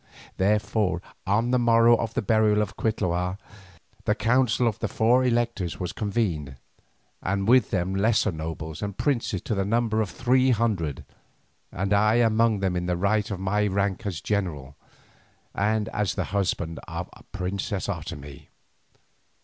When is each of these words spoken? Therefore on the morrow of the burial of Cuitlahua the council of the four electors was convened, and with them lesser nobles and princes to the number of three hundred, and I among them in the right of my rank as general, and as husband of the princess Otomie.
Therefore 0.37 0.99
on 1.27 1.51
the 1.51 1.59
morrow 1.59 1.95
of 1.95 2.15
the 2.15 2.23
burial 2.23 2.63
of 2.63 2.75
Cuitlahua 2.75 3.37
the 4.05 4.15
council 4.15 4.67
of 4.67 4.79
the 4.79 4.87
four 4.87 5.23
electors 5.23 5.79
was 5.79 5.93
convened, 5.93 6.55
and 7.21 7.47
with 7.47 7.69
them 7.69 7.93
lesser 7.93 8.31
nobles 8.31 8.81
and 8.81 8.97
princes 8.97 9.43
to 9.43 9.53
the 9.53 9.63
number 9.63 10.01
of 10.01 10.09
three 10.09 10.49
hundred, 10.49 11.05
and 11.71 11.93
I 11.93 12.15
among 12.15 12.61
them 12.61 12.75
in 12.75 12.87
the 12.87 12.97
right 12.97 13.29
of 13.29 13.39
my 13.39 13.67
rank 13.67 14.03
as 14.07 14.21
general, 14.21 14.75
and 15.53 15.87
as 15.89 16.13
husband 16.15 16.79
of 16.87 17.07
the 17.15 17.23
princess 17.25 17.87
Otomie. 17.87 18.47